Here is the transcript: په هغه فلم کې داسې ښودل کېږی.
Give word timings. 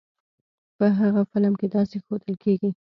په 0.77 0.85
هغه 0.99 1.21
فلم 1.31 1.53
کې 1.59 1.67
داسې 1.75 1.97
ښودل 2.05 2.33
کېږی. 2.43 2.69